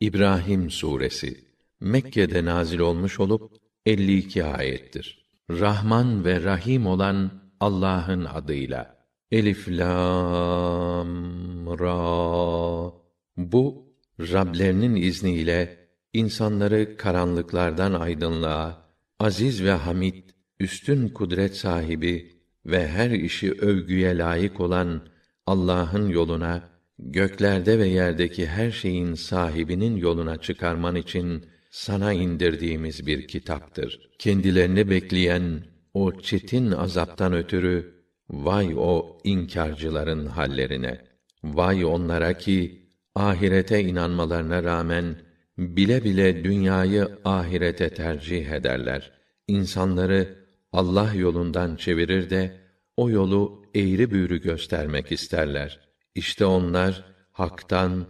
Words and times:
İbrahim 0.00 0.70
suresi 0.70 1.44
Mekke'de 1.80 2.44
nazil 2.44 2.78
olmuş 2.78 3.20
olup 3.20 3.52
52 3.86 4.44
ayettir. 4.44 5.24
Rahman 5.50 6.24
ve 6.24 6.42
Rahim 6.42 6.86
olan 6.86 7.30
Allah'ın 7.60 8.24
adıyla. 8.24 8.98
Elif 9.30 9.68
lam 9.68 11.08
ra. 11.78 12.92
Bu 13.36 13.88
Rablerinin 14.20 14.96
izniyle 14.96 15.88
insanları 16.12 16.96
karanlıklardan 16.96 17.92
aydınlığa, 17.92 18.88
aziz 19.20 19.64
ve 19.64 19.72
hamid, 19.72 20.24
üstün 20.60 21.08
kudret 21.08 21.56
sahibi 21.56 22.42
ve 22.66 22.88
her 22.88 23.10
işi 23.10 23.52
övgüye 23.52 24.18
layık 24.18 24.60
olan 24.60 25.00
Allah'ın 25.46 26.08
yoluna 26.08 26.77
göklerde 26.98 27.78
ve 27.78 27.86
yerdeki 27.86 28.46
her 28.46 28.70
şeyin 28.70 29.14
sahibinin 29.14 29.96
yoluna 29.96 30.36
çıkarman 30.36 30.96
için 30.96 31.44
sana 31.70 32.12
indirdiğimiz 32.12 33.06
bir 33.06 33.28
kitaptır. 33.28 34.10
Kendilerini 34.18 34.90
bekleyen 34.90 35.64
o 35.94 36.20
çetin 36.20 36.70
azaptan 36.70 37.32
ötürü 37.32 37.94
vay 38.30 38.74
o 38.76 39.18
inkarcıların 39.24 40.26
hallerine. 40.26 41.00
Vay 41.44 41.84
onlara 41.84 42.32
ki 42.32 42.88
ahirete 43.14 43.80
inanmalarına 43.80 44.64
rağmen 44.64 45.16
bile 45.58 46.04
bile 46.04 46.44
dünyayı 46.44 47.08
ahirete 47.24 47.90
tercih 47.90 48.46
ederler. 48.50 49.12
İnsanları 49.48 50.34
Allah 50.72 51.14
yolundan 51.14 51.76
çevirir 51.76 52.30
de 52.30 52.60
o 52.96 53.10
yolu 53.10 53.62
eğri 53.74 54.10
büğrü 54.10 54.40
göstermek 54.40 55.12
isterler. 55.12 55.87
İşte 56.18 56.44
onlar 56.44 57.04
haktan, 57.32 58.06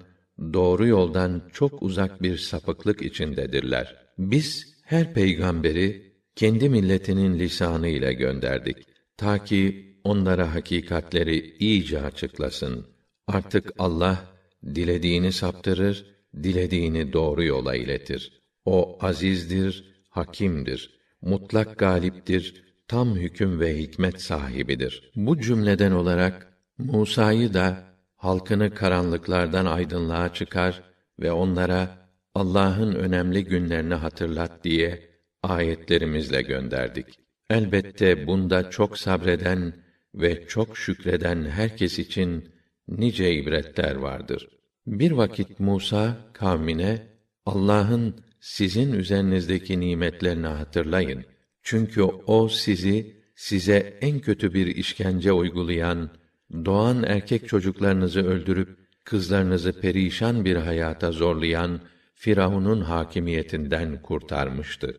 doğru 0.52 0.86
yoldan 0.86 1.42
çok 1.52 1.82
uzak 1.82 2.22
bir 2.22 2.36
sapıklık 2.38 3.02
içindedirler. 3.02 3.96
Biz 4.18 4.76
her 4.82 5.14
peygamberi 5.14 6.12
kendi 6.36 6.68
milletinin 6.68 7.38
lisanı 7.38 7.88
ile 7.88 8.12
gönderdik 8.12 8.76
ta 9.16 9.44
ki 9.44 9.60
onlara 10.04 10.54
hakikatleri 10.54 11.56
iyice 11.58 12.00
açıklasın. 12.00 12.86
Artık 13.26 13.72
Allah 13.78 14.24
dilediğini 14.64 15.32
saptırır, 15.32 16.06
dilediğini 16.42 17.12
doğru 17.12 17.44
yola 17.44 17.74
iletir. 17.74 18.40
O 18.64 18.98
azizdir, 19.00 19.94
hakimdir, 20.10 20.98
mutlak 21.22 21.78
galiptir, 21.78 22.64
tam 22.88 23.16
hüküm 23.16 23.60
ve 23.60 23.78
hikmet 23.78 24.22
sahibidir. 24.22 25.10
Bu 25.16 25.40
cümleden 25.40 25.92
olarak 25.92 26.48
Musa'yı 26.78 27.54
da 27.54 27.87
halkını 28.18 28.74
karanlıklardan 28.74 29.66
aydınlığa 29.66 30.34
çıkar 30.34 30.82
ve 31.20 31.32
onlara 31.32 31.98
Allah'ın 32.34 32.94
önemli 32.94 33.44
günlerini 33.44 33.94
hatırlat 33.94 34.64
diye 34.64 35.10
ayetlerimizle 35.42 36.42
gönderdik. 36.42 37.06
Elbette 37.50 38.26
bunda 38.26 38.70
çok 38.70 38.98
sabreden 38.98 39.72
ve 40.14 40.46
çok 40.46 40.78
şükreden 40.78 41.44
herkes 41.44 41.98
için 41.98 42.52
nice 42.88 43.34
ibretler 43.34 43.94
vardır. 43.94 44.48
Bir 44.86 45.10
vakit 45.10 45.60
Musa 45.60 46.16
kavmine 46.32 47.06
Allah'ın 47.46 48.14
sizin 48.40 48.92
üzerinizdeki 48.92 49.80
nimetlerini 49.80 50.46
hatırlayın. 50.46 51.24
Çünkü 51.62 52.02
o 52.02 52.48
sizi 52.48 53.16
size 53.34 53.98
en 54.00 54.20
kötü 54.20 54.54
bir 54.54 54.66
işkence 54.66 55.32
uygulayan 55.32 56.10
doğan 56.52 57.02
erkek 57.02 57.48
çocuklarınızı 57.48 58.26
öldürüp 58.26 58.78
kızlarınızı 59.04 59.80
perişan 59.80 60.44
bir 60.44 60.56
hayata 60.56 61.12
zorlayan 61.12 61.80
Firavun'un 62.14 62.80
hakimiyetinden 62.80 64.02
kurtarmıştı. 64.02 64.96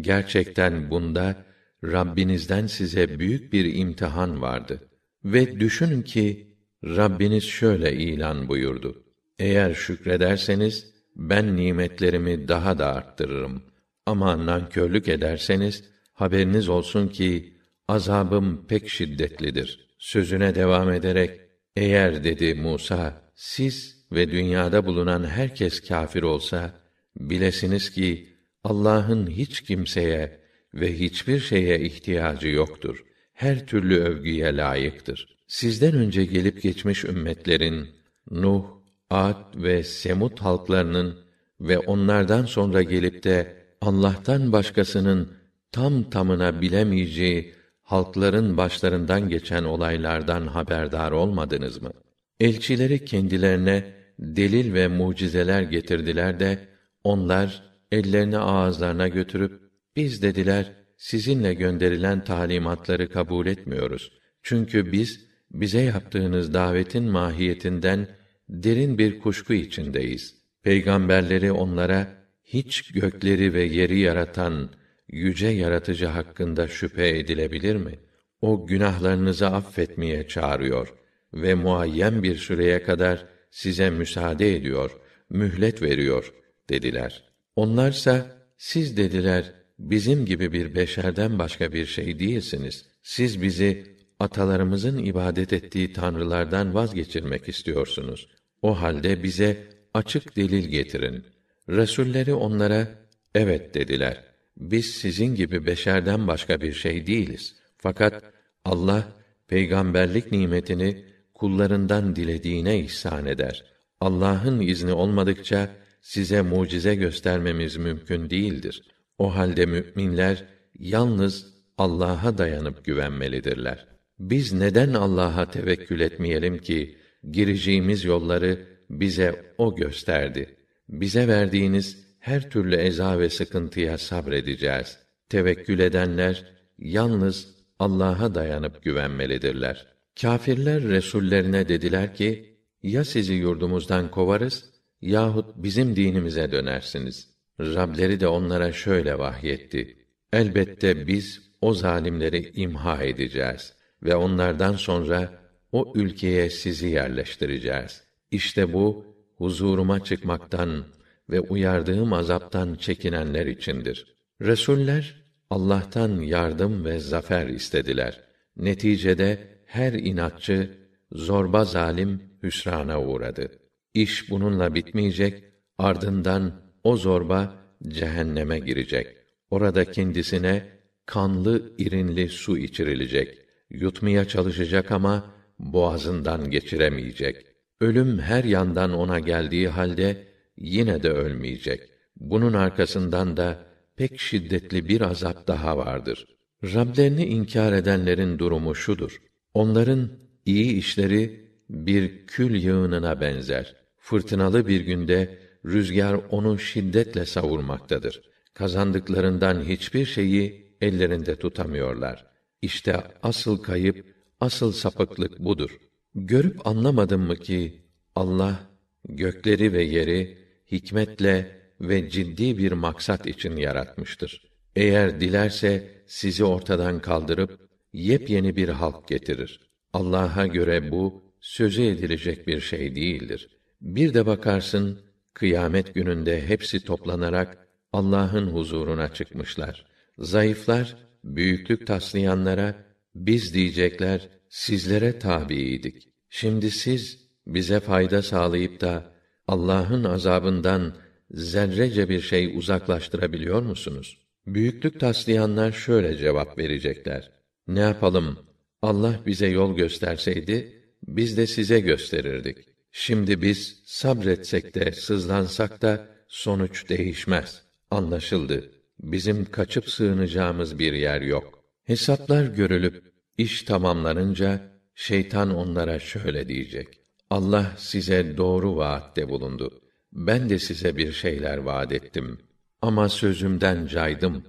Gerçekten 0.00 0.90
bunda 0.90 1.36
Rabbinizden 1.84 2.66
size 2.66 3.18
büyük 3.18 3.52
bir 3.52 3.74
imtihan 3.74 4.42
vardı. 4.42 4.88
Ve 5.24 5.60
düşünün 5.60 6.02
ki 6.02 6.56
Rabbiniz 6.84 7.44
şöyle 7.44 7.92
ilan 7.92 8.48
buyurdu. 8.48 9.04
Eğer 9.38 9.74
şükrederseniz 9.74 10.92
ben 11.16 11.56
nimetlerimi 11.56 12.48
daha 12.48 12.78
da 12.78 12.86
arttırırım. 12.94 13.62
Ama 14.06 14.46
nankörlük 14.46 15.08
ederseniz 15.08 15.84
haberiniz 16.12 16.68
olsun 16.68 17.08
ki 17.08 17.54
azabım 17.88 18.66
pek 18.66 18.88
şiddetlidir.'' 18.88 19.87
Sözüne 19.98 20.54
devam 20.54 20.92
ederek 20.92 21.40
eğer 21.76 22.24
dedi 22.24 22.54
Musa 22.54 23.22
siz 23.34 24.04
ve 24.12 24.30
dünyada 24.30 24.86
bulunan 24.86 25.24
herkes 25.24 25.80
kâfir 25.80 26.22
olsa 26.22 26.80
bilesiniz 27.16 27.90
ki 27.90 28.28
Allah'ın 28.64 29.26
hiç 29.26 29.60
kimseye 29.60 30.40
ve 30.74 30.98
hiçbir 30.98 31.40
şeye 31.40 31.80
ihtiyacı 31.80 32.48
yoktur. 32.48 33.04
Her 33.32 33.66
türlü 33.66 33.98
övgüye 34.00 34.56
layıktır. 34.56 35.38
Sizden 35.46 35.94
önce 35.94 36.24
gelip 36.24 36.62
geçmiş 36.62 37.04
ümmetlerin 37.04 37.88
Nuh, 38.30 38.64
Ad 39.10 39.54
ve 39.54 39.82
Semut 39.82 40.40
halklarının 40.40 41.18
ve 41.60 41.78
onlardan 41.78 42.44
sonra 42.44 42.82
gelip 42.82 43.24
de 43.24 43.56
Allah'tan 43.80 44.52
başkasının 44.52 45.32
tam 45.72 46.10
tamına 46.10 46.60
bilemeyeceği 46.60 47.54
halkların 47.88 48.56
başlarından 48.56 49.28
geçen 49.28 49.64
olaylardan 49.64 50.46
haberdar 50.46 51.12
olmadınız 51.12 51.82
mı? 51.82 51.92
Elçileri 52.40 53.04
kendilerine 53.04 53.84
delil 54.18 54.74
ve 54.74 54.88
mucizeler 54.88 55.62
getirdiler 55.62 56.40
de 56.40 56.58
onlar 57.04 57.62
ellerini 57.92 58.38
ağızlarına 58.38 59.08
götürüp 59.08 59.62
biz 59.96 60.22
dediler 60.22 60.72
sizinle 60.96 61.54
gönderilen 61.54 62.24
talimatları 62.24 63.08
kabul 63.08 63.46
etmiyoruz. 63.46 64.12
Çünkü 64.42 64.92
biz 64.92 65.26
bize 65.50 65.80
yaptığınız 65.80 66.54
davetin 66.54 67.04
mahiyetinden 67.04 68.08
derin 68.48 68.98
bir 68.98 69.20
kuşku 69.20 69.52
içindeyiz. 69.52 70.34
Peygamberleri 70.62 71.52
onlara 71.52 72.06
hiç 72.44 72.92
gökleri 72.92 73.54
ve 73.54 73.62
yeri 73.62 73.98
yaratan 73.98 74.70
yüce 75.08 75.46
yaratıcı 75.46 76.06
hakkında 76.06 76.68
şüphe 76.68 77.08
edilebilir 77.08 77.76
mi? 77.76 77.98
O 78.40 78.66
günahlarınızı 78.66 79.46
affetmeye 79.46 80.28
çağırıyor 80.28 80.94
ve 81.34 81.54
muayyen 81.54 82.22
bir 82.22 82.36
süreye 82.36 82.82
kadar 82.82 83.26
size 83.50 83.90
müsaade 83.90 84.56
ediyor, 84.56 84.90
mühlet 85.30 85.82
veriyor 85.82 86.32
dediler. 86.70 87.24
Onlarsa 87.56 88.26
siz 88.58 88.96
dediler 88.96 89.52
bizim 89.78 90.26
gibi 90.26 90.52
bir 90.52 90.74
beşerden 90.74 91.38
başka 91.38 91.72
bir 91.72 91.86
şey 91.86 92.18
değilsiniz. 92.18 92.86
Siz 93.02 93.42
bizi 93.42 93.96
atalarımızın 94.20 94.98
ibadet 94.98 95.52
ettiği 95.52 95.92
tanrılardan 95.92 96.74
vazgeçirmek 96.74 97.48
istiyorsunuz. 97.48 98.28
O 98.62 98.80
halde 98.80 99.22
bize 99.22 99.66
açık 99.94 100.36
delil 100.36 100.68
getirin. 100.68 101.24
Resulleri 101.68 102.34
onlara 102.34 102.88
evet 103.34 103.74
dediler 103.74 104.24
biz 104.58 104.86
sizin 104.86 105.34
gibi 105.34 105.66
beşerden 105.66 106.26
başka 106.26 106.60
bir 106.60 106.72
şey 106.72 107.06
değiliz. 107.06 107.56
Fakat 107.76 108.24
Allah 108.64 109.08
peygamberlik 109.48 110.32
nimetini 110.32 111.04
kullarından 111.34 112.16
dilediğine 112.16 112.80
ihsan 112.80 113.26
eder. 113.26 113.64
Allah'ın 114.00 114.60
izni 114.60 114.92
olmadıkça 114.92 115.70
size 116.00 116.42
mucize 116.42 116.94
göstermemiz 116.94 117.76
mümkün 117.76 118.30
değildir. 118.30 118.82
O 119.18 119.34
halde 119.34 119.66
müminler 119.66 120.44
yalnız 120.78 121.54
Allah'a 121.78 122.38
dayanıp 122.38 122.84
güvenmelidirler. 122.84 123.86
Biz 124.18 124.52
neden 124.52 124.94
Allah'a 124.94 125.50
tevekkül 125.50 126.00
etmeyelim 126.00 126.58
ki 126.58 126.96
gireceğimiz 127.30 128.04
yolları 128.04 128.66
bize 128.90 129.54
o 129.58 129.76
gösterdi. 129.76 130.56
Bize 130.88 131.28
verdiğiniz 131.28 132.07
her 132.28 132.50
türlü 132.50 132.76
eza 132.76 133.18
ve 133.18 133.30
sıkıntıya 133.30 133.98
sabredeceğiz. 133.98 134.98
Tevekkül 135.28 135.78
edenler 135.78 136.44
yalnız 136.78 137.54
Allah'a 137.78 138.34
dayanıp 138.34 138.82
güvenmelidirler. 138.82 139.86
Kâfirler 140.20 140.82
resullerine 140.82 141.68
dediler 141.68 142.14
ki: 142.14 142.58
Ya 142.82 143.04
sizi 143.04 143.34
yurdumuzdan 143.34 144.10
kovarız 144.10 144.64
yahut 145.00 145.46
bizim 145.56 145.96
dinimize 145.96 146.52
dönersiniz. 146.52 147.28
Rableri 147.60 148.20
de 148.20 148.28
onlara 148.28 148.72
şöyle 148.72 149.18
vahyetti: 149.18 150.06
Elbette 150.32 151.06
biz 151.06 151.50
o 151.60 151.74
zalimleri 151.74 152.50
imha 152.54 153.02
edeceğiz 153.02 153.74
ve 154.02 154.16
onlardan 154.16 154.72
sonra 154.72 155.42
o 155.72 155.92
ülkeye 155.96 156.50
sizi 156.50 156.88
yerleştireceğiz. 156.88 158.02
İşte 158.30 158.72
bu 158.72 159.06
huzuruma 159.36 160.04
çıkmaktan 160.04 160.84
ve 161.30 161.40
uyardığım 161.40 162.12
azaptan 162.12 162.74
çekinenler 162.74 163.46
içindir. 163.46 164.16
Resuller 164.42 165.24
Allah'tan 165.50 166.20
yardım 166.20 166.84
ve 166.84 166.98
zafer 166.98 167.46
istediler. 167.46 168.20
Neticede 168.56 169.38
her 169.66 169.92
inatçı, 169.92 170.70
zorba 171.12 171.64
zalim 171.64 172.22
hüsrana 172.42 173.02
uğradı. 173.02 173.50
İş 173.94 174.30
bununla 174.30 174.74
bitmeyecek, 174.74 175.48
Ardından 175.78 176.52
o 176.84 176.96
zorba 176.96 177.54
cehenneme 177.88 178.58
girecek. 178.58 179.16
Orada 179.50 179.84
kendisine 179.84 180.66
kanlı 181.06 181.72
irinli 181.78 182.28
su 182.28 182.58
içirilecek. 182.58 183.38
Yutmaya 183.70 184.28
çalışacak 184.28 184.90
ama 184.90 185.34
boğazından 185.58 186.50
geçiremeyecek. 186.50 187.46
Ölüm 187.80 188.18
her 188.18 188.44
yandan 188.44 188.92
ona 188.92 189.18
geldiği 189.18 189.68
halde 189.68 190.27
yine 190.60 191.02
de 191.02 191.10
ölmeyecek. 191.10 191.80
Bunun 192.16 192.52
arkasından 192.52 193.36
da 193.36 193.58
pek 193.96 194.20
şiddetli 194.20 194.88
bir 194.88 195.00
azap 195.00 195.48
daha 195.48 195.78
vardır. 195.78 196.26
Rablerini 196.64 197.26
inkar 197.26 197.72
edenlerin 197.72 198.38
durumu 198.38 198.74
şudur. 198.74 199.22
Onların 199.54 200.10
iyi 200.46 200.72
işleri 200.72 201.48
bir 201.70 202.26
kül 202.26 202.62
yığınına 202.62 203.20
benzer. 203.20 203.76
Fırtınalı 203.98 204.68
bir 204.68 204.80
günde 204.80 205.38
rüzgar 205.66 206.20
onu 206.30 206.58
şiddetle 206.58 207.24
savurmaktadır. 207.24 208.22
Kazandıklarından 208.54 209.64
hiçbir 209.64 210.06
şeyi 210.06 210.74
ellerinde 210.80 211.36
tutamıyorlar. 211.36 212.26
İşte 212.62 212.96
asıl 213.22 213.62
kayıp, 213.62 214.14
asıl 214.40 214.72
sapıklık 214.72 215.38
budur. 215.38 215.78
Görüp 216.14 216.66
anlamadın 216.66 217.20
mı 217.20 217.36
ki 217.36 217.82
Allah 218.14 218.60
gökleri 219.08 219.72
ve 219.72 219.82
yeri 219.82 220.47
hikmetle 220.72 221.58
ve 221.80 222.10
ciddi 222.10 222.58
bir 222.58 222.72
maksat 222.72 223.26
için 223.26 223.56
yaratmıştır. 223.56 224.48
Eğer 224.76 225.20
dilerse 225.20 226.02
sizi 226.06 226.44
ortadan 226.44 227.00
kaldırıp 227.00 227.68
yepyeni 227.92 228.56
bir 228.56 228.68
halk 228.68 229.08
getirir. 229.08 229.60
Allah'a 229.92 230.46
göre 230.46 230.90
bu 230.90 231.22
sözü 231.40 231.82
edilecek 231.82 232.46
bir 232.46 232.60
şey 232.60 232.94
değildir. 232.94 233.48
Bir 233.80 234.14
de 234.14 234.26
bakarsın 234.26 235.00
kıyamet 235.34 235.94
gününde 235.94 236.46
hepsi 236.46 236.84
toplanarak 236.84 237.68
Allah'ın 237.92 238.46
huzuruna 238.46 239.14
çıkmışlar. 239.14 239.86
Zayıflar 240.18 240.96
büyüklük 241.24 241.86
taslayanlara 241.86 242.84
biz 243.14 243.54
diyecekler 243.54 244.28
sizlere 244.48 245.18
tabiiydik. 245.18 246.08
Şimdi 246.30 246.70
siz 246.70 247.28
bize 247.46 247.80
fayda 247.80 248.22
sağlayıp 248.22 248.80
da 248.80 249.12
Allah'ın 249.48 250.04
azabından 250.04 250.94
zerrece 251.30 252.08
bir 252.08 252.20
şey 252.20 252.58
uzaklaştırabiliyor 252.58 253.62
musunuz? 253.62 254.18
Büyüklük 254.46 255.00
taslayanlar 255.00 255.72
şöyle 255.72 256.16
cevap 256.16 256.58
verecekler. 256.58 257.30
Ne 257.68 257.80
yapalım? 257.80 258.38
Allah 258.82 259.20
bize 259.26 259.46
yol 259.46 259.76
gösterseydi, 259.76 260.82
biz 261.06 261.36
de 261.36 261.46
size 261.46 261.80
gösterirdik. 261.80 262.58
Şimdi 262.92 263.42
biz 263.42 263.82
sabretsek 263.84 264.74
de, 264.74 264.92
sızlansak 264.92 265.82
da 265.82 266.08
sonuç 266.28 266.88
değişmez. 266.88 267.62
Anlaşıldı. 267.90 268.70
Bizim 269.00 269.44
kaçıp 269.44 269.90
sığınacağımız 269.90 270.78
bir 270.78 270.92
yer 270.92 271.20
yok. 271.20 271.64
Hesaplar 271.84 272.44
görülüp 272.44 273.02
iş 273.38 273.62
tamamlanınca 273.62 274.60
şeytan 274.94 275.54
onlara 275.54 275.98
şöyle 275.98 276.48
diyecek: 276.48 276.88
Allah 277.30 277.74
size 277.78 278.36
doğru 278.36 278.76
vaatte 278.76 279.28
bulundu. 279.28 279.80
Ben 280.12 280.50
de 280.50 280.58
size 280.58 280.96
bir 280.96 281.12
şeyler 281.12 281.56
vaat 281.58 281.92
ettim. 281.92 282.38
Ama 282.82 283.08
sözümden 283.08 283.86
caydım. 283.86 284.42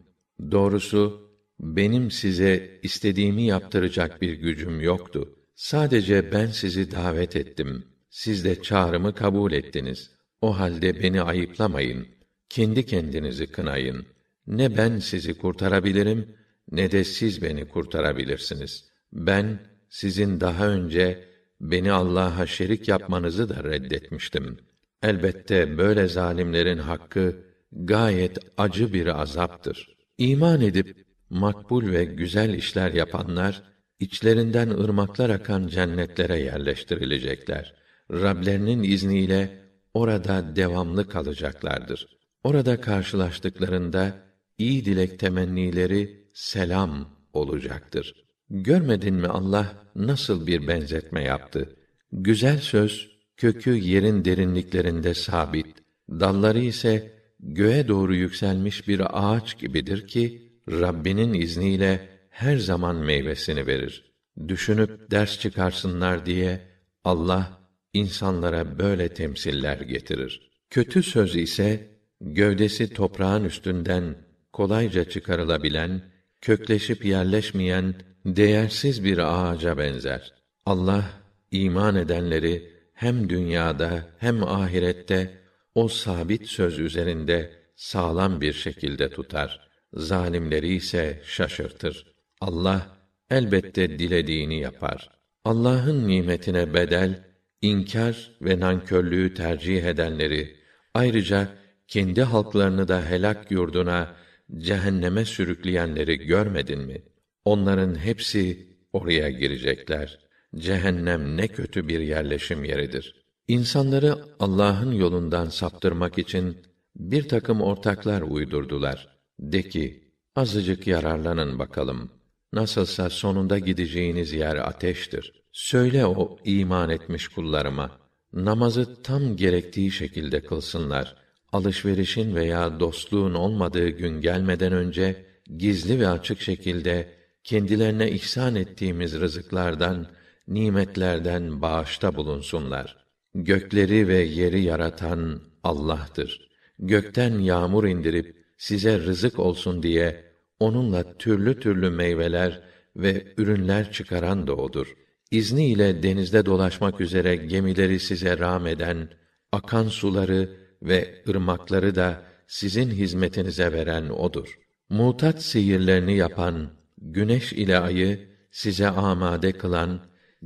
Doğrusu 0.51 1.29
benim 1.59 2.11
size 2.11 2.79
istediğimi 2.83 3.43
yaptıracak 3.43 4.21
bir 4.21 4.33
gücüm 4.33 4.81
yoktu. 4.81 5.35
Sadece 5.55 6.31
ben 6.31 6.47
sizi 6.47 6.91
davet 6.91 7.35
ettim. 7.35 7.85
Siz 8.09 8.45
de 8.45 8.61
çağrımı 8.61 9.15
kabul 9.15 9.51
ettiniz. 9.51 10.11
O 10.41 10.59
halde 10.59 11.03
beni 11.03 11.21
ayıplamayın. 11.21 12.07
Kendi 12.49 12.85
kendinizi 12.85 13.47
kınayın. 13.47 14.05
Ne 14.47 14.77
ben 14.77 14.99
sizi 14.99 15.37
kurtarabilirim, 15.37 16.35
ne 16.71 16.91
de 16.91 17.03
siz 17.03 17.41
beni 17.41 17.67
kurtarabilirsiniz. 17.67 18.89
Ben 19.13 19.59
sizin 19.89 20.39
daha 20.39 20.67
önce 20.67 21.28
beni 21.61 21.91
Allah'a 21.91 22.45
şerik 22.47 22.88
yapmanızı 22.88 23.50
da 23.50 23.63
reddetmiştim. 23.63 24.57
Elbette 25.03 25.77
böyle 25.77 26.07
zalimlerin 26.07 26.77
hakkı 26.77 27.35
gayet 27.71 28.38
acı 28.57 28.94
bir 28.94 29.21
azaptır. 29.21 29.97
İman 30.17 30.61
edip 30.61 31.06
makbul 31.29 31.91
ve 31.91 32.06
güzel 32.06 32.53
işler 32.53 32.94
yapanlar 32.94 33.63
içlerinden 34.00 34.69
ırmaklar 34.69 35.29
akan 35.29 35.67
cennetlere 35.67 36.39
yerleştirilecekler. 36.39 37.75
Rablerinin 38.11 38.83
izniyle 38.83 39.61
orada 39.94 40.56
devamlı 40.56 41.09
kalacaklardır. 41.09 42.07
Orada 42.44 42.81
karşılaştıklarında 42.81 44.15
iyi 44.57 44.85
dilek 44.85 45.19
temennileri 45.19 46.29
selam 46.33 47.09
olacaktır. 47.33 48.28
Görmedin 48.49 49.15
mi 49.15 49.27
Allah 49.27 49.73
nasıl 49.95 50.47
bir 50.47 50.67
benzetme 50.67 51.23
yaptı? 51.23 51.75
Güzel 52.11 52.57
söz 52.57 53.19
kökü 53.37 53.75
yerin 53.75 54.25
derinliklerinde 54.25 55.13
sabit, 55.13 55.67
dalları 56.09 56.59
ise 56.59 57.11
göğe 57.39 57.87
doğru 57.87 58.15
yükselmiş 58.15 58.87
bir 58.87 59.01
ağaç 59.13 59.59
gibidir 59.59 60.07
ki 60.07 60.51
Rabbinin 60.71 61.33
izniyle 61.33 62.09
her 62.29 62.57
zaman 62.57 62.95
meyvesini 62.95 63.67
verir. 63.67 64.13
Düşünüp 64.47 65.11
ders 65.11 65.39
çıkarsınlar 65.39 66.25
diye 66.25 66.61
Allah 67.03 67.59
insanlara 67.93 68.79
böyle 68.79 69.09
temsiller 69.09 69.77
getirir. 69.77 70.51
Kötü 70.69 71.03
söz 71.03 71.35
ise 71.35 71.87
gövdesi 72.21 72.93
toprağın 72.93 73.43
üstünden 73.43 74.15
kolayca 74.53 75.09
çıkarılabilen, 75.09 76.01
kökleşip 76.41 77.06
yerleşmeyen 77.06 77.95
değersiz 78.25 79.03
bir 79.03 79.18
ağaca 79.18 79.77
benzer. 79.77 80.33
Allah 80.65 81.03
iman 81.51 81.95
edenleri 81.95 82.74
hem 82.94 83.30
dünyada 83.30 84.06
hem 84.18 84.44
ahirette 84.44 85.39
o 85.75 85.88
sabit 85.88 86.47
söz 86.47 86.80
üzerinde 86.80 87.51
sağlam 87.75 88.41
bir 88.41 88.53
şekilde 88.53 89.09
tutar. 89.09 89.69
Zalimleri 89.94 90.74
ise 90.75 91.21
şaşırtır. 91.25 92.13
Allah 92.42 92.97
elbette 93.30 94.00
dilediğini 94.00 94.59
yapar. 94.59 95.09
Allah'ın 95.45 96.07
nimetine 96.07 96.74
bedel 96.74 97.24
inkar 97.62 98.31
ve 98.42 98.59
nankörlüğü 98.59 99.33
tercih 99.33 99.83
edenleri 99.83 100.56
ayrıca 100.94 101.47
kendi 101.88 102.24
halklarını 102.24 102.88
da 102.88 103.06
helak 103.06 103.51
yurduna 103.51 104.16
cehenneme 104.57 105.25
sürükleyenleri 105.25 106.18
görmedin 106.18 106.79
mi? 106.79 107.01
Onların 107.45 107.95
hepsi 107.95 108.68
oraya 108.94 109.29
girecekler. 109.29 110.19
Cehennem 110.56 111.37
ne 111.37 111.47
kötü 111.47 111.87
bir 111.87 111.99
yerleşim 111.99 112.63
yeridir. 112.63 113.25
İnsanları 113.47 114.15
Allah'ın 114.39 114.91
yolundan 114.91 115.49
saptırmak 115.49 116.18
için 116.18 116.57
bir 116.95 117.27
takım 117.27 117.61
ortaklar 117.61 118.21
uydurdular. 118.21 119.19
De 119.39 119.69
ki, 119.69 120.13
azıcık 120.35 120.87
yararlanın 120.87 121.59
bakalım. 121.59 122.11
Nasılsa 122.53 123.09
sonunda 123.09 123.59
gideceğiniz 123.59 124.33
yer 124.33 124.56
ateştir. 124.56 125.44
Söyle 125.51 126.06
o 126.06 126.37
iman 126.45 126.89
etmiş 126.89 127.27
kullarıma, 127.27 127.99
namazı 128.33 129.03
tam 129.03 129.35
gerektiği 129.35 129.91
şekilde 129.91 130.44
kılsınlar. 130.44 131.15
Alışverişin 131.51 132.35
veya 132.35 132.79
dostluğun 132.79 133.33
olmadığı 133.33 133.89
gün 133.89 134.21
gelmeden 134.21 134.73
önce, 134.73 135.25
gizli 135.57 135.99
ve 135.99 136.07
açık 136.07 136.41
şekilde 136.41 137.07
kendilerine 137.44 138.11
ihsan 138.11 138.56
ettiğimiz 138.56 139.19
rızıklardan, 139.19 140.07
nimetlerden 140.47 141.61
bağışta 141.61 142.15
bulunsunlar. 142.15 142.97
Gökleri 143.35 144.07
ve 144.07 144.18
yeri 144.18 144.61
yaratan 144.61 145.41
Allah'tır. 145.63 146.49
Gökten 146.79 147.39
yağmur 147.39 147.83
indirip 147.83 148.45
size 148.57 148.99
rızık 148.99 149.39
olsun 149.39 149.83
diye 149.83 150.23
onunla 150.59 151.18
türlü 151.18 151.59
türlü 151.59 151.89
meyveler 151.89 152.61
ve 152.95 153.33
ürünler 153.37 153.91
çıkaran 153.91 154.47
da 154.47 154.56
odur. 154.56 154.95
İzni 155.31 155.65
ile 155.65 156.03
denizde 156.03 156.45
dolaşmak 156.45 157.01
üzere 157.01 157.35
gemileri 157.35 157.99
size 157.99 158.37
rağm 158.37 158.68
eden, 158.68 159.09
akan 159.51 159.87
suları 159.87 160.49
ve 160.81 161.24
ırmakları 161.30 161.95
da 161.95 162.24
sizin 162.48 162.92
hizmetinize 162.92 163.74
veren 163.74 164.09
odur. 164.09 164.59
Mutat 164.90 165.44
sihirlerini 165.44 166.18
yapan, 166.18 166.69
güneş 166.98 167.54
ile 167.54 167.80
ayı 167.80 168.30
size 168.52 168.88
amade 168.90 169.52
kılan, 169.52 170.00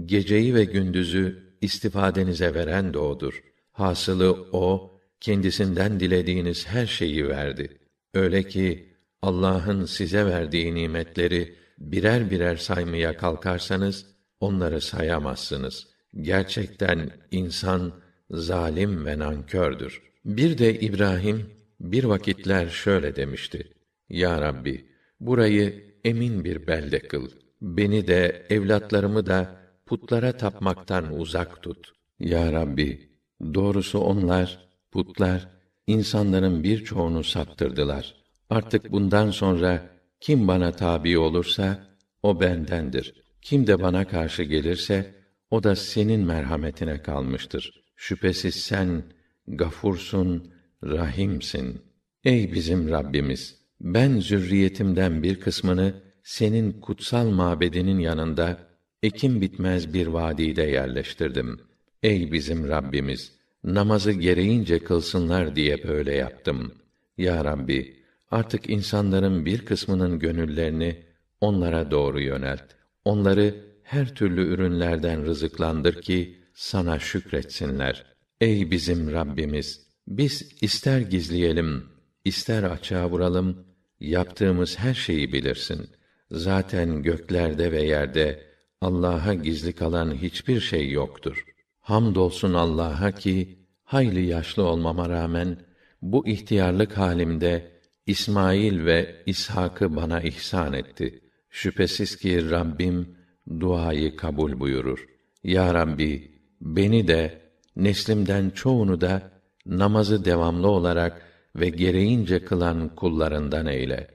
geceyi 0.06 0.56
ve 0.56 0.64
gündüzü 0.64 1.56
istifadenize 1.62 2.54
veren 2.54 2.94
de 2.94 2.98
odur. 2.98 3.44
Hasılı 3.72 4.32
o, 4.52 5.00
kendisinden 5.20 6.00
dilediğiniz 6.00 6.68
her 6.68 6.86
şeyi 6.88 7.28
verdi. 7.28 7.78
Öyle 8.14 8.44
ki, 8.44 8.94
Allah'ın 9.22 9.86
size 9.86 10.26
verdiği 10.26 10.76
nimetleri 10.76 11.56
birer 11.78 12.32
birer 12.32 12.56
saymaya 12.56 13.18
kalkarsanız, 13.18 14.06
onları 14.40 14.82
sayamazsınız. 14.82 15.88
Gerçekten 16.22 17.10
insan, 17.32 17.94
zalim 18.32 19.06
ve 19.06 19.20
nankördür. 19.20 20.02
Bir 20.26 20.58
de 20.58 20.80
İbrahim 20.80 21.46
bir 21.80 22.04
vakitler 22.04 22.70
şöyle 22.70 23.16
demişti: 23.16 23.74
Ya 24.10 24.42
Rabbi, 24.42 24.86
burayı 25.20 25.96
emin 26.04 26.44
bir 26.44 26.68
belde 26.68 27.00
kıl. 27.00 27.30
Beni 27.62 28.08
de 28.08 28.46
evlatlarımı 28.50 29.26
da 29.26 29.56
putlara 29.86 30.38
tapmaktan 30.38 31.20
uzak 31.20 31.64
tut. 31.64 31.92
Ya 32.20 32.54
Rabbi, 32.54 33.10
doğrusu 33.54 34.00
onlar 34.00 34.68
putlar 34.92 35.50
insanların 35.88 36.64
birçoğunu 36.64 37.24
saptırdılar. 37.24 38.16
Artık 38.50 38.92
bundan 38.92 39.32
sonra 39.32 39.90
kim 40.20 40.48
bana 40.48 40.72
tabi 40.72 41.18
olursa 41.18 41.88
o 42.24 42.40
bendendir. 42.40 43.24
Kim 43.42 43.68
de 43.68 43.82
bana 43.82 44.08
karşı 44.08 44.44
gelirse 44.44 45.16
o 45.52 45.64
da 45.64 45.76
senin 45.76 46.22
merhametine 46.22 47.02
kalmıştır. 47.02 47.84
Şüphesiz 47.96 48.56
sen 48.56 49.04
gafursun, 49.48 50.54
rahimsin. 50.84 51.82
Ey 52.24 52.54
bizim 52.54 52.90
Rabbimiz, 52.90 53.56
ben 53.82 54.20
zürriyetimden 54.20 55.24
bir 55.24 55.40
kısmını 55.40 55.94
senin 56.24 56.72
kutsal 56.72 57.30
mabedinin 57.30 58.00
yanında 58.00 58.58
ekim 59.04 59.42
bitmez 59.42 59.94
bir 59.94 60.08
vadide 60.08 60.64
yerleştirdim. 60.64 61.60
Ey 62.04 62.32
bizim 62.32 62.68
Rabbimiz, 62.68 63.32
namazı 63.64 64.12
gereğince 64.12 64.80
kılsınlar 64.80 65.56
diye 65.56 65.84
böyle 65.88 66.16
yaptım. 66.16 66.74
Ya 67.18 67.46
Rabbi, 67.46 67.96
artık 68.32 68.70
insanların 68.70 69.46
bir 69.46 69.66
kısmının 69.66 70.20
gönüllerini 70.20 71.04
onlara 71.42 71.92
doğru 71.92 72.22
yönelt. 72.22 72.64
Onları 73.06 73.56
her 73.84 74.16
türlü 74.16 74.54
ürünlerden 74.54 75.26
rızıklandır 75.26 76.02
ki 76.02 76.38
sana 76.54 77.00
şükretsinler. 77.00 78.13
Ey 78.42 78.72
bizim 78.72 79.12
Rabbimiz, 79.12 79.88
biz 80.08 80.56
ister 80.62 81.02
gizleyelim, 81.02 81.84
ister 82.26 82.64
açığa 82.64 83.10
vuralım, 83.10 83.66
yaptığımız 84.00 84.80
her 84.80 84.94
şeyi 84.94 85.34
bilirsin. 85.34 85.90
Zaten 86.32 87.04
göklerde 87.04 87.72
ve 87.72 87.84
yerde 87.84 88.44
Allah'a 88.82 89.34
gizli 89.34 89.74
kalan 89.74 90.16
hiçbir 90.16 90.60
şey 90.60 90.92
yoktur. 90.92 91.46
Hamdolsun 91.80 92.54
Allah'a 92.54 93.12
ki 93.12 93.60
hayli 93.84 94.26
yaşlı 94.26 94.64
olmama 94.64 95.10
rağmen 95.10 95.58
bu 96.02 96.28
ihtiyarlık 96.28 96.98
halimde 96.98 97.72
İsmail 98.06 98.86
ve 98.86 99.16
İshak'ı 99.26 99.96
bana 99.96 100.22
ihsan 100.22 100.74
etti. 100.74 101.22
Şüphesiz 101.50 102.16
ki 102.16 102.52
Rabbim 102.52 103.18
duayı 103.60 104.16
kabul 104.16 104.60
buyurur. 104.60 105.06
Ya 105.44 105.74
Rabbi, 105.74 106.32
beni 106.62 107.08
de 107.08 107.43
neslimden 107.76 108.50
çoğunu 108.50 109.02
da 109.02 109.32
namazı 109.66 110.26
devamlı 110.26 110.68
olarak 110.68 111.22
ve 111.56 111.70
gereğince 111.70 112.46
kılan 112.46 112.96
kullarından 112.96 113.66
eyle. 113.66 114.08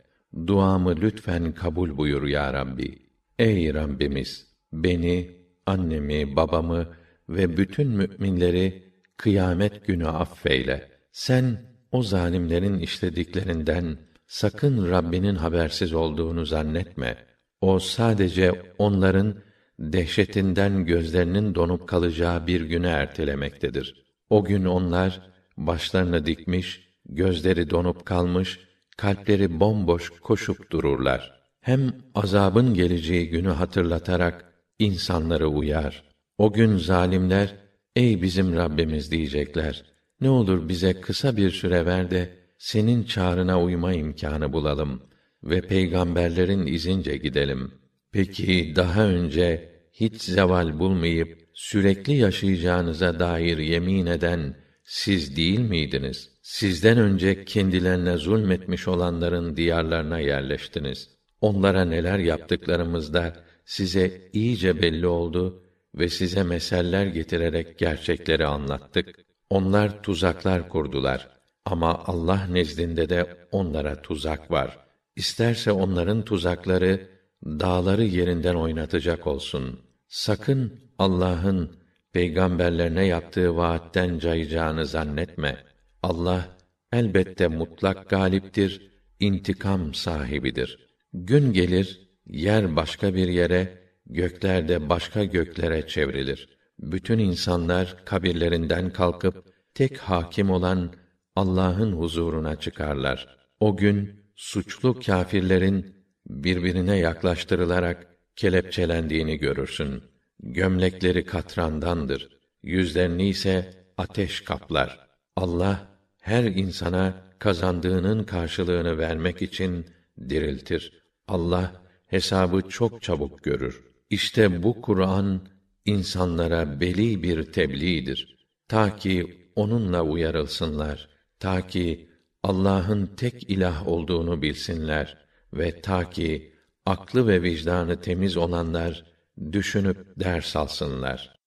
Duamı 0.47 0.97
lütfen 0.97 1.53
kabul 1.53 1.97
buyur 1.97 2.27
ya 2.27 2.53
Rabbi. 2.53 2.99
Ey 3.39 3.75
Rabbimiz, 3.75 4.47
beni, 4.73 5.31
annemi, 5.67 6.37
babamı 6.37 6.87
ve 7.29 7.57
bütün 7.57 7.89
müminleri 7.89 8.93
kıyamet 9.17 9.87
günü 9.87 10.09
affeyle. 10.09 10.89
Sen 11.13 11.63
o 11.93 12.03
zalimlerin 12.03 12.79
işlediklerinden 12.79 13.99
sakın 14.27 14.91
Rabbinin 14.91 15.35
habersiz 15.35 15.95
olduğunu 15.95 16.47
zannetme. 16.47 17.17
O 17.61 17.79
sadece 17.79 18.63
onların 18.79 19.35
dehşetinden 19.79 20.87
gözlerinin 20.87 21.55
donup 21.55 21.89
kalacağı 21.89 22.47
bir 22.47 22.61
güne 22.61 22.89
ertelemektedir. 22.89 24.05
O 24.31 24.45
gün 24.45 24.65
onlar 24.65 25.21
başlarını 25.57 26.27
dikmiş, 26.27 26.89
gözleri 27.09 27.71
donup 27.71 28.07
kalmış, 28.07 28.61
kalpleri 28.97 29.61
bomboş 29.61 30.11
koşup 30.11 30.71
dururlar. 30.71 31.39
Hem 31.61 31.93
azabın 32.15 32.75
geleceği 32.75 33.29
günü 33.29 33.49
hatırlatarak 33.49 34.53
insanları 34.79 35.49
uyar. 35.49 36.05
O 36.39 36.53
gün 36.53 36.77
zalimler 36.77 37.55
ey 37.97 38.23
bizim 38.23 38.57
Rabbimiz 38.57 39.11
diyecekler. 39.11 39.85
Ne 40.21 40.31
olur 40.31 40.69
bize 40.69 41.01
kısa 41.01 41.37
bir 41.37 41.51
süre 41.51 41.87
ver 41.87 42.11
de 42.11 42.39
senin 42.59 43.05
çağrına 43.05 43.63
uyma 43.63 43.93
imkanı 43.93 44.53
bulalım 44.53 45.03
ve 45.43 45.61
peygamberlerin 45.61 46.67
izince 46.67 47.17
gidelim. 47.17 47.73
Peki 48.19 48.73
daha 48.77 49.03
önce 49.05 49.69
hiç 49.93 50.23
zeval 50.23 50.79
bulmayıp 50.79 51.49
sürekli 51.55 52.17
yaşayacağınıza 52.17 53.19
dair 53.19 53.59
yemin 53.59 54.07
eden 54.07 54.55
siz 54.85 55.37
değil 55.37 55.59
miydiniz? 55.61 56.31
Sizden 56.43 56.99
önce 56.99 57.45
kendilerine 57.45 58.17
zulmetmiş 58.17 58.89
olanların 58.89 59.57
diyarlarına 59.57 60.21
yerleştiniz. 60.21 61.11
Onlara 61.41 61.85
neler 61.85 62.19
yaptıklarımızda 62.19 63.37
size 63.65 64.21
iyice 64.33 64.83
belli 64.83 65.07
oldu 65.07 65.63
ve 65.95 66.09
size 66.09 66.43
meseller 66.43 67.07
getirerek 67.07 67.79
gerçekleri 67.79 68.47
anlattık. 68.47 69.25
Onlar 69.51 70.03
tuzaklar 70.03 70.69
kurdular 70.69 71.29
ama 71.65 72.05
Allah 72.07 72.47
nezdinde 72.51 73.09
de 73.09 73.37
onlara 73.53 74.03
tuzak 74.03 74.51
var. 74.51 74.79
İsterse 75.17 75.73
onların 75.73 76.25
tuzakları 76.25 77.18
dağları 77.45 78.05
yerinden 78.05 78.55
oynatacak 78.55 79.27
olsun. 79.27 79.81
Sakın 80.09 80.81
Allah'ın 80.99 81.77
peygamberlerine 82.13 83.07
yaptığı 83.07 83.57
vaatten 83.57 84.19
cayacağını 84.19 84.87
zannetme. 84.87 85.65
Allah 86.03 86.57
elbette 86.93 87.49
mutlak 87.49 88.11
galiptir, 88.11 88.91
intikam 89.21 89.95
sahibidir. 89.95 90.89
Gün 91.13 91.53
gelir, 91.53 92.09
yer 92.27 92.77
başka 92.77 93.15
bir 93.15 93.29
yere, 93.29 93.83
gökler 94.07 94.69
de 94.69 94.89
başka 94.89 95.25
göklere 95.25 95.87
çevrilir. 95.87 96.49
Bütün 96.79 97.19
insanlar 97.19 97.97
kabirlerinden 98.05 98.91
kalkıp 98.91 99.45
tek 99.75 99.99
hakim 99.99 100.51
olan 100.51 100.93
Allah'ın 101.37 101.93
huzuruna 101.93 102.57
çıkarlar. 102.57 103.39
O 103.61 103.77
gün 103.77 104.25
suçlu 104.37 105.01
kâfirlerin 105.01 105.98
birbirine 106.29 106.99
yaklaştırılarak 106.99 108.07
kelepçelendiğini 108.37 109.37
görürsün. 109.37 110.03
Gömlekleri 110.41 111.25
katrandandır. 111.25 112.29
Yüzlerini 112.63 113.29
ise 113.29 113.85
ateş 113.97 114.41
kaplar. 114.41 115.09
Allah 115.37 115.89
her 116.21 116.45
insana 116.45 117.15
kazandığının 117.39 118.25
karşılığını 118.25 118.99
vermek 118.99 119.43
için 119.43 119.87
diriltir. 120.29 121.03
Allah 121.29 121.83
hesabı 122.07 122.69
çok 122.69 123.03
çabuk 123.03 123.45
görür. 123.45 123.83
İşte 124.11 124.63
bu 124.63 124.81
Kur'an 124.81 125.41
insanlara 125.85 126.81
beli 126.81 127.23
bir 127.23 127.53
tebliğdir. 127.53 128.37
Ta 128.69 128.97
ki 128.97 129.49
onunla 129.57 130.03
uyarılsınlar. 130.03 131.09
Ta 131.41 131.67
ki 131.67 132.09
Allah'ın 132.43 133.07
tek 133.07 133.51
ilah 133.51 133.89
olduğunu 133.89 134.43
bilsinler 134.43 135.28
ve 135.53 135.81
ta 135.81 136.11
ki 136.11 136.55
aklı 136.87 137.29
ve 137.29 137.43
vicdanı 137.43 138.01
temiz 138.01 138.37
olanlar 138.37 139.05
düşünüp 139.53 140.21
ders 140.21 140.57
alsınlar. 140.57 141.38